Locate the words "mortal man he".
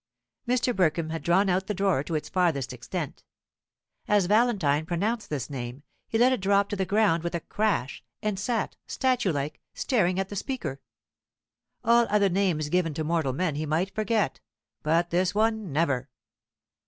13.03-13.67